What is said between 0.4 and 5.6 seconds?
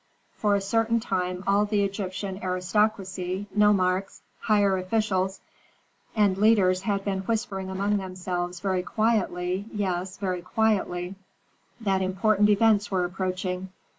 a certain time all the Egyptian aristocracy, nomarchs, higher officials,